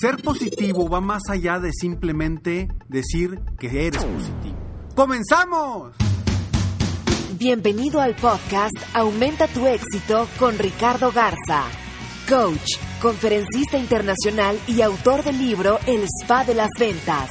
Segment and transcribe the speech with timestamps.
[0.00, 4.56] Ser positivo va más allá de simplemente decir que eres positivo.
[4.96, 5.94] ¡Comenzamos!
[7.38, 11.64] Bienvenido al podcast Aumenta tu éxito con Ricardo Garza,
[12.28, 17.28] coach, conferencista internacional y autor del libro El Spa de las Ventas.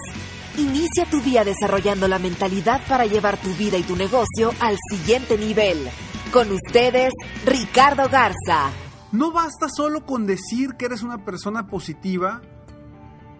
[0.57, 5.37] Inicia tu día desarrollando la mentalidad para llevar tu vida y tu negocio al siguiente
[5.37, 5.89] nivel.
[6.31, 7.11] Con ustedes,
[7.45, 8.71] Ricardo Garza.
[9.11, 12.41] No basta solo con decir que eres una persona positiva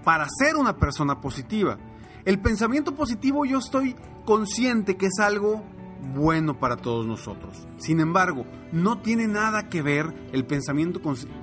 [0.04, 1.78] para ser una persona positiva.
[2.26, 5.64] El pensamiento positivo yo estoy consciente que es algo
[6.14, 7.68] bueno para todos nosotros.
[7.78, 11.02] Sin embargo, no tiene nada que ver el pensamiento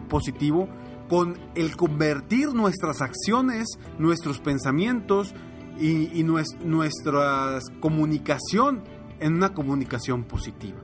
[0.08, 0.69] positivo
[1.08, 3.67] con el convertir nuestras acciones,
[3.98, 5.34] nuestros pensamientos
[5.78, 8.84] y, nuestra comunicación
[9.19, 10.80] en una comunicación positiva.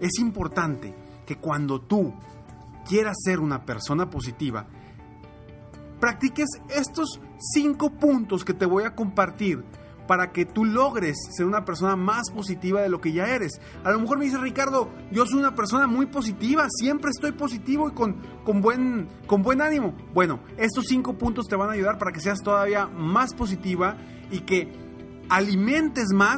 [0.00, 0.94] Es importante
[1.26, 2.14] que cuando tú
[2.88, 4.66] quieras ser una persona positiva,
[6.00, 9.64] practiques estos cinco puntos que te voy a compartir
[10.06, 13.60] para que tú logres ser una persona más positiva de lo que ya eres.
[13.84, 17.88] A lo mejor me dice Ricardo, yo soy una persona muy positiva, siempre estoy positivo
[17.88, 19.94] y con, con, buen, con buen ánimo.
[20.14, 23.96] Bueno, estos cinco puntos te van a ayudar para que seas todavía más positiva
[24.30, 24.72] y que
[25.28, 26.36] alimentes más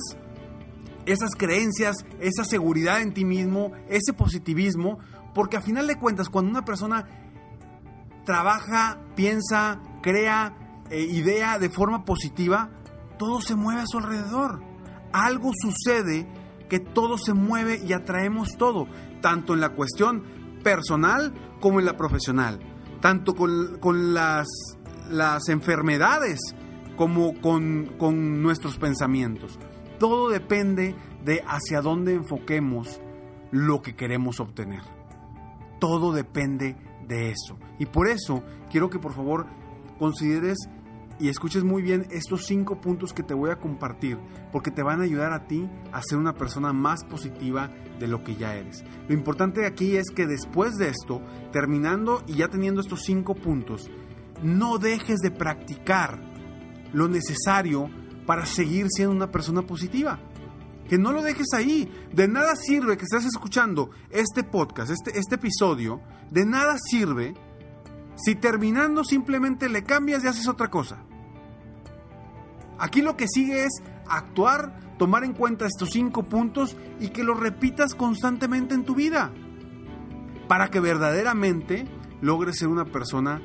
[1.06, 4.98] esas creencias, esa seguridad en ti mismo, ese positivismo,
[5.34, 7.27] porque a final de cuentas, cuando una persona
[8.28, 12.68] trabaja, piensa, crea, eh, idea de forma positiva,
[13.18, 14.60] todo se mueve a su alrededor.
[15.14, 16.28] Algo sucede
[16.68, 18.86] que todo se mueve y atraemos todo,
[19.22, 20.24] tanto en la cuestión
[20.62, 22.58] personal como en la profesional,
[23.00, 24.46] tanto con, las,
[25.08, 26.38] las, enfermedades
[26.98, 29.58] como con, con nuestros pensamientos.
[29.98, 33.00] Todo depende de hacia dónde enfoquemos
[33.52, 34.82] lo que queremos obtener.
[35.80, 36.76] Todo depende
[37.08, 37.58] de eso.
[37.78, 39.46] Y por eso quiero que por favor
[39.98, 40.58] consideres
[41.20, 44.18] y escuches muy bien estos cinco puntos que te voy a compartir,
[44.52, 48.22] porque te van a ayudar a ti a ser una persona más positiva de lo
[48.22, 48.84] que ya eres.
[49.08, 51.20] Lo importante aquí es que después de esto,
[51.50, 53.90] terminando y ya teniendo estos cinco puntos,
[54.42, 56.20] no dejes de practicar
[56.92, 57.90] lo necesario
[58.24, 60.20] para seguir siendo una persona positiva
[60.88, 61.92] que no lo dejes ahí.
[62.12, 66.00] De nada sirve que estés escuchando este podcast, este, este episodio,
[66.30, 67.34] de nada sirve
[68.16, 71.04] si terminando simplemente le cambias y haces otra cosa.
[72.78, 77.38] Aquí lo que sigue es actuar, tomar en cuenta estos cinco puntos y que los
[77.38, 79.32] repitas constantemente en tu vida.
[80.48, 81.86] Para que verdaderamente
[82.20, 83.42] logres ser una persona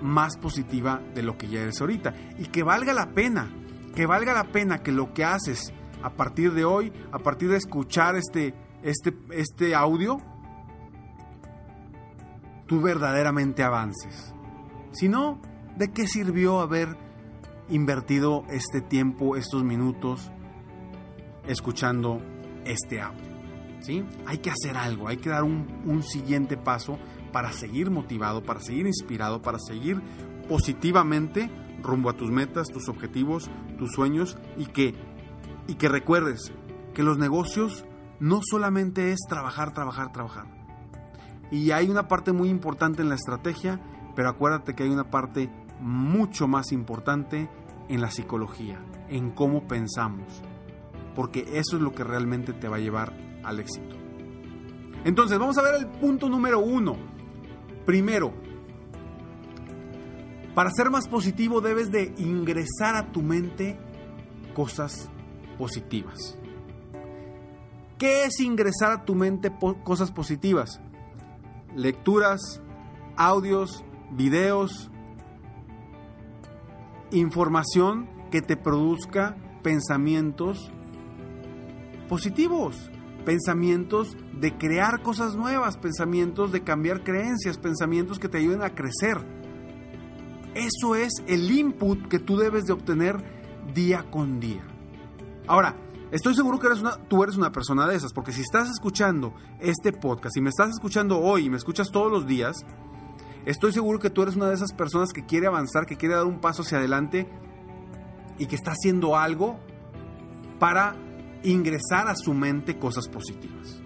[0.00, 2.14] más positiva de lo que ya eres ahorita.
[2.38, 3.50] Y que valga la pena,
[3.94, 5.72] que valga la pena que lo que haces
[6.06, 10.18] a partir de hoy, a partir de escuchar este, este, este audio,
[12.68, 14.32] tú verdaderamente avances.
[14.92, 15.40] Si no,
[15.76, 16.96] ¿de qué sirvió haber
[17.70, 20.30] invertido este tiempo, estos minutos,
[21.48, 22.22] escuchando
[22.64, 23.26] este audio?
[23.80, 24.04] ¿Sí?
[24.26, 27.00] Hay que hacer algo, hay que dar un, un siguiente paso
[27.32, 30.00] para seguir motivado, para seguir inspirado, para seguir
[30.48, 31.50] positivamente
[31.82, 34.94] rumbo a tus metas, tus objetivos, tus sueños y que
[35.66, 36.52] y que recuerdes
[36.94, 37.84] que los negocios
[38.20, 40.46] no solamente es trabajar, trabajar, trabajar.
[41.50, 43.80] Y hay una parte muy importante en la estrategia,
[44.14, 47.48] pero acuérdate que hay una parte mucho más importante
[47.88, 50.42] en la psicología, en cómo pensamos,
[51.14, 53.12] porque eso es lo que realmente te va a llevar
[53.44, 53.96] al éxito.
[55.04, 56.96] Entonces, vamos a ver el punto número uno.
[57.84, 58.34] Primero,
[60.54, 63.78] para ser más positivo debes de ingresar a tu mente
[64.54, 65.10] cosas
[65.58, 66.38] positivas.
[67.98, 69.50] ¿Qué es ingresar a tu mente
[69.82, 70.80] cosas positivas?
[71.74, 72.60] Lecturas,
[73.16, 74.90] audios, videos,
[77.10, 80.70] información que te produzca pensamientos
[82.08, 82.90] positivos,
[83.24, 89.18] pensamientos de crear cosas nuevas, pensamientos de cambiar creencias, pensamientos que te ayuden a crecer.
[90.54, 93.16] Eso es el input que tú debes de obtener
[93.74, 94.75] día con día.
[95.46, 95.76] Ahora,
[96.10, 99.34] estoy seguro que eres una, tú eres una persona de esas, porque si estás escuchando
[99.60, 102.64] este podcast y me estás escuchando hoy y me escuchas todos los días,
[103.44, 106.26] estoy seguro que tú eres una de esas personas que quiere avanzar, que quiere dar
[106.26, 107.28] un paso hacia adelante
[108.38, 109.58] y que está haciendo algo
[110.58, 110.96] para
[111.44, 113.80] ingresar a su mente cosas positivas.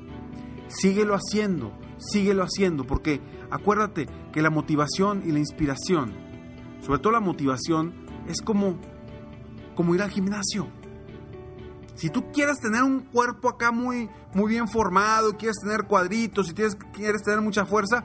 [0.68, 3.20] Síguelo haciendo, síguelo haciendo, porque
[3.50, 6.14] acuérdate que la motivación y la inspiración,
[6.80, 7.92] sobre todo la motivación,
[8.28, 8.78] es como,
[9.74, 10.68] como ir al gimnasio.
[12.00, 16.54] Si tú quieres tener un cuerpo acá muy, muy bien formado, quieres tener cuadritos, si
[16.54, 18.04] quieres, tener mucha fuerza,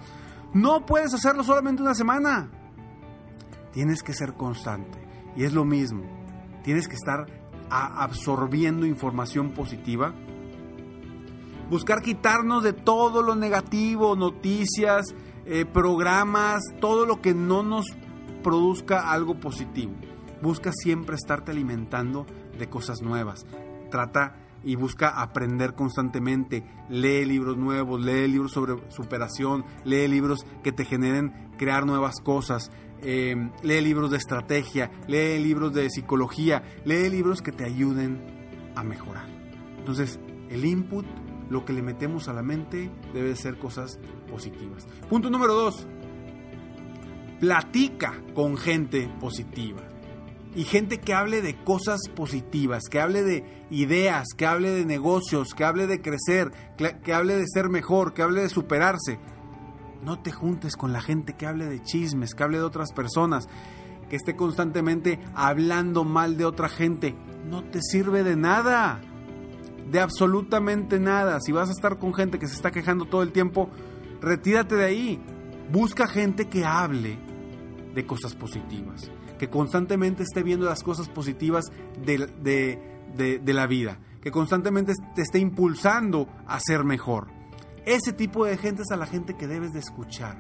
[0.53, 2.51] no puedes hacerlo solamente una semana.
[3.71, 5.00] Tienes que ser constante.
[5.38, 6.03] Y es lo mismo.
[6.62, 7.27] Tienes que estar
[7.69, 10.13] absorbiendo información positiva.
[11.69, 15.06] Buscar quitarnos de todo lo negativo, noticias,
[15.45, 17.86] eh, programas, todo lo que no nos
[18.44, 19.94] produzca algo positivo.
[20.41, 22.25] Busca siempre estarte alimentando
[22.59, 23.45] de cosas nuevas.
[23.95, 26.65] Trata y busca aprender constantemente.
[26.89, 32.71] Lee libros nuevos, lee libros sobre superación, lee libros que te generen crear nuevas cosas.
[33.01, 38.19] Em, lee libros de estrategia, lee libros de psicología, lee libros que te ayuden
[38.75, 39.30] a mejorar.
[39.77, 40.19] Entonces,
[40.50, 41.06] el input,
[41.50, 43.98] lo que le metemos a la mente, debe ser cosas
[44.30, 44.86] positivas.
[45.09, 45.88] Punto número dos,
[47.39, 49.94] platica con gente positiva.
[50.56, 55.54] Y gente que hable de cosas positivas, que hable de ideas, que hable de negocios,
[55.54, 56.52] que hable de crecer,
[57.04, 59.19] que hable de ser mejor, que hable de superarse
[60.06, 63.50] no te juntes con la gente que hable de chismes, que hable de otras personas,
[64.07, 67.16] que esté constantemente hablando mal de otra gente.
[67.50, 69.01] No te sirve de nada.
[69.92, 71.40] De absolutamente nada.
[71.42, 73.69] Si vas a estar con gente que se está quejando todo el tiempo,
[74.22, 75.22] retírate de ahí.
[75.72, 77.18] Busca gente que hable
[77.95, 79.09] de cosas positivas.
[79.39, 81.65] Que constantemente esté viendo las cosas positivas
[82.06, 82.77] de,
[83.18, 84.00] de la vida.
[84.21, 87.27] Que constantemente te esté impulsando a ser mejor.
[87.86, 90.38] Ese tipo de gente es a la gente que debes de escuchar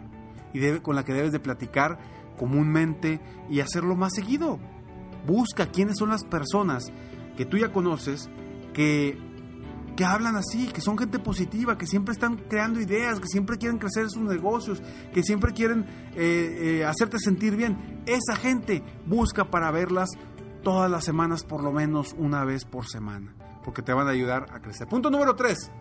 [0.53, 1.99] y debe, con la que debes de platicar
[2.37, 3.19] comúnmente
[3.49, 4.59] y hacerlo más seguido.
[5.27, 6.91] Busca quiénes son las personas
[7.37, 8.29] que tú ya conoces
[8.73, 9.17] que,
[9.95, 13.77] que hablan así, que son gente positiva, que siempre están creando ideas, que siempre quieren
[13.77, 14.81] crecer sus negocios,
[15.13, 18.03] que siempre quieren eh, eh, hacerte sentir bien.
[18.05, 20.09] Esa gente busca para verlas
[20.63, 23.33] todas las semanas, por lo menos una vez por semana,
[23.63, 24.87] porque te van a ayudar a crecer.
[24.87, 25.71] Punto número 3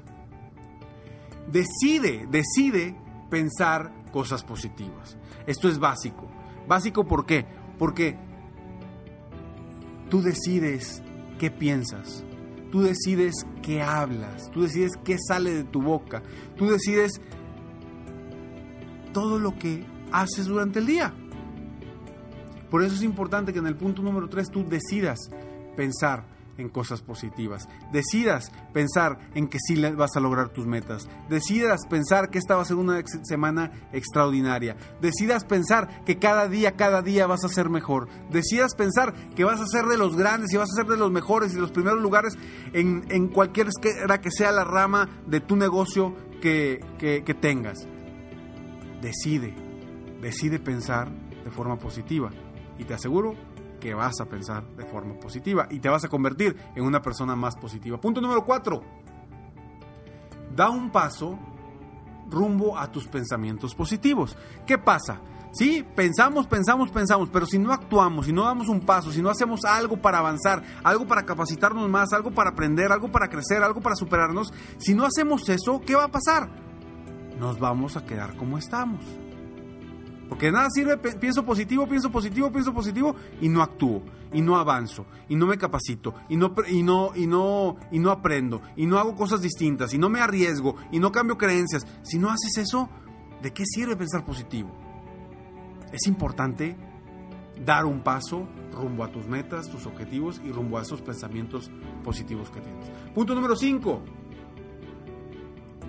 [1.50, 2.96] decide, decide
[3.30, 5.16] pensar cosas positivas.
[5.46, 6.28] Esto es básico.
[6.66, 7.46] Básico ¿por qué?
[7.78, 8.16] Porque
[10.08, 11.02] tú decides
[11.38, 12.24] qué piensas,
[12.74, 16.24] tú decides qué hablas, tú decides qué sale de tu boca,
[16.56, 17.20] tú decides
[19.12, 21.14] todo lo que haces durante el día.
[22.72, 25.20] Por eso es importante que en el punto número 3 tú decidas
[25.76, 26.26] pensar
[26.58, 27.68] en cosas positivas.
[27.92, 31.08] Decidas pensar en que sí vas a lograr tus metas.
[31.28, 34.76] Decidas pensar que esta va a ser una semana extraordinaria.
[35.00, 38.08] Decidas pensar que cada día, cada día vas a ser mejor.
[38.30, 41.10] Decidas pensar que vas a ser de los grandes y vas a ser de los
[41.10, 42.36] mejores y de los primeros lugares
[42.72, 43.68] en, en cualquier
[44.20, 47.86] que sea la rama de tu negocio que, que tengas.
[49.00, 49.54] Decide,
[50.20, 51.10] decide pensar
[51.44, 52.30] de forma positiva.
[52.78, 53.34] Y te aseguro
[53.84, 57.36] que vas a pensar de forma positiva y te vas a convertir en una persona
[57.36, 58.00] más positiva.
[58.00, 58.82] Punto número cuatro.
[60.56, 61.38] Da un paso
[62.30, 64.38] rumbo a tus pensamientos positivos.
[64.66, 65.20] ¿Qué pasa?
[65.52, 69.28] Sí, pensamos, pensamos, pensamos, pero si no actuamos, si no damos un paso, si no
[69.28, 73.82] hacemos algo para avanzar, algo para capacitarnos más, algo para aprender, algo para crecer, algo
[73.82, 76.48] para superarnos, si no hacemos eso, ¿qué va a pasar?
[77.38, 79.04] Nos vamos a quedar como estamos.
[80.28, 84.02] Porque nada sirve, pienso positivo, pienso positivo, pienso positivo y no actúo,
[84.32, 88.10] y no avanzo, y no me capacito, y no, y no, y no, y no
[88.10, 91.86] aprendo, y no hago cosas distintas, y no me arriesgo, y no cambio creencias.
[92.02, 92.88] Si no haces eso,
[93.42, 94.70] ¿de qué sirve pensar positivo?
[95.92, 96.76] Es importante
[97.64, 101.70] dar un paso rumbo a tus metas, tus objetivos y rumbo a esos pensamientos
[102.02, 102.90] positivos que tienes.
[103.14, 104.02] Punto número 5.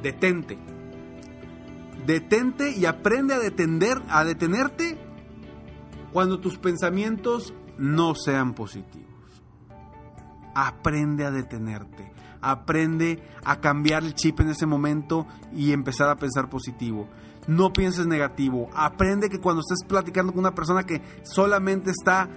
[0.03, 0.74] Detente
[2.05, 4.97] detente y aprende a, detener, a detenerte
[6.13, 9.05] cuando tus pensamientos no sean positivos.
[10.53, 12.11] Aprende a detenerte.
[12.41, 17.09] Aprende a cambiar el chip en ese momento y empezar a pensar positivo.
[17.47, 18.69] No pienses negativo.
[18.73, 22.29] Aprende que cuando estés platicando con una persona que solamente está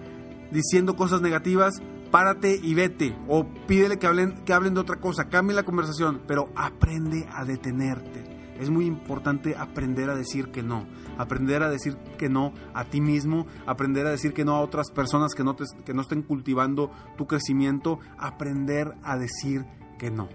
[0.50, 3.16] diciendo cosas negativas, párate y vete.
[3.28, 7.44] O pídele que hablen, que hablen de otra cosa, cambie la conversación, pero aprende a
[7.44, 8.37] detenerte.
[8.58, 10.86] Es muy importante aprender a decir que no,
[11.16, 14.90] aprender a decir que no a ti mismo, aprender a decir que no a otras
[14.90, 19.64] personas que no, que no estén cultivando tu crecimiento, aprender a decir
[19.98, 20.28] que no.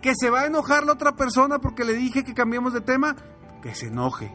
[0.00, 3.16] Que se va a enojar la otra persona porque le dije que cambiemos de tema,
[3.60, 4.34] que se enoje.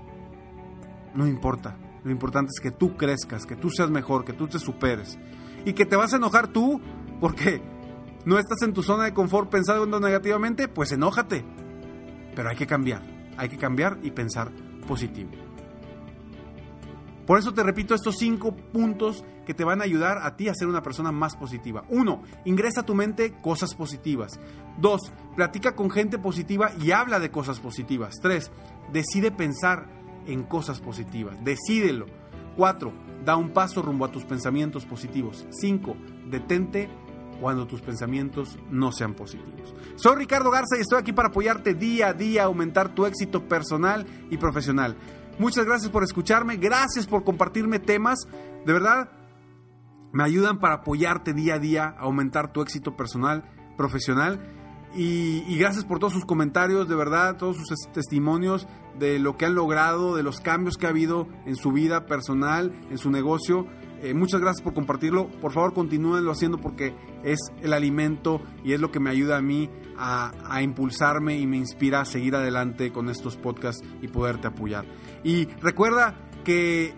[1.15, 4.59] No importa, lo importante es que tú crezcas, que tú seas mejor, que tú te
[4.59, 5.17] superes.
[5.65, 6.79] Y que te vas a enojar tú
[7.19, 7.63] porque
[8.25, 11.43] no estás en tu zona de confort pensando negativamente, pues enójate.
[12.35, 13.01] Pero hay que cambiar,
[13.37, 14.51] hay que cambiar y pensar
[14.87, 15.31] positivo.
[17.25, 20.53] Por eso te repito estos cinco puntos que te van a ayudar a ti a
[20.53, 21.83] ser una persona más positiva.
[21.89, 24.39] Uno, ingresa a tu mente cosas positivas.
[24.77, 28.15] Dos, platica con gente positiva y habla de cosas positivas.
[28.21, 28.51] Tres,
[28.91, 29.87] decide pensar
[30.27, 31.43] en cosas positivas.
[31.43, 32.05] Decídelo.
[32.55, 32.93] Cuatro,
[33.25, 35.45] da un paso rumbo a tus pensamientos positivos.
[35.49, 36.89] Cinco, detente
[37.39, 39.73] cuando tus pensamientos no sean positivos.
[39.95, 43.47] Soy Ricardo Garza y estoy aquí para apoyarte día a día a aumentar tu éxito
[43.47, 44.95] personal y profesional.
[45.37, 48.19] Muchas gracias por escucharme, gracias por compartirme temas,
[48.65, 49.09] de verdad
[50.15, 53.43] me ayudan para apoyarte día a día a aumentar tu éxito personal,
[53.75, 54.39] profesional.
[54.95, 58.65] Y, y, gracias por todos sus comentarios, de verdad, todos sus testimonios
[58.97, 62.71] de lo que han logrado, de los cambios que ha habido en su vida personal,
[62.89, 63.67] en su negocio.
[64.05, 65.27] Eh, muchas gracias por compartirlo.
[65.41, 66.93] Por favor, continúenlo haciendo porque
[67.23, 71.57] es el alimento y es lo que me ayuda a mí a, impulsarme y me
[71.57, 74.85] inspira a seguir adelante con estos podcasts y poderte apoyar.
[75.23, 76.93] Y recuerda que,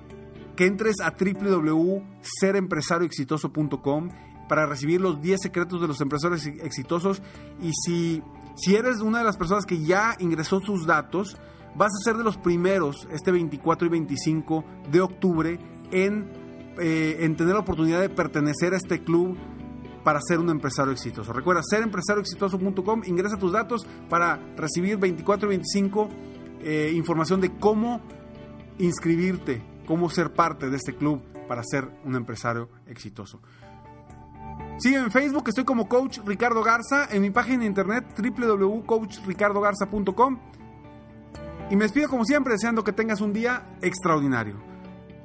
[0.58, 4.10] que entres a www.serempresarioexitoso.com
[4.50, 7.22] para recibir los 10 secretos de los empresarios exitosos.
[7.62, 8.22] Y si,
[8.58, 11.38] si eres una de las personas que ya ingresó sus datos,
[11.74, 15.58] vas a ser de los primeros este 24 y 25 de octubre
[15.92, 16.47] en
[16.80, 19.38] eh, en tener la oportunidad de pertenecer a este club
[20.04, 21.34] para ser un empresario exitoso.
[21.34, 26.10] Recuerda, serempresarioexitoso.com, ingresa tus datos para recibir 24 y 25
[26.62, 28.02] eh, información de cómo
[28.80, 33.40] inscribirte, cómo ser parte de este club para ser un empresario exitoso.
[34.80, 40.40] Sígueme en Facebook, estoy como Coach Ricardo Garza, en mi página de internet www.coachricardogarza.com
[41.70, 44.77] y me despido como siempre deseando que tengas un día extraordinario.